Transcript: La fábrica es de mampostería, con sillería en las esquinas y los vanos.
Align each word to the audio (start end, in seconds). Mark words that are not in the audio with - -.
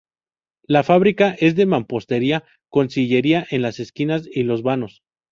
La 0.63 0.81
fábrica 0.81 1.35
es 1.37 1.55
de 1.55 1.67
mampostería, 1.67 2.43
con 2.69 2.89
sillería 2.89 3.45
en 3.51 3.61
las 3.61 3.79
esquinas 3.79 4.27
y 4.33 4.41
los 4.41 4.63
vanos. 4.63 5.03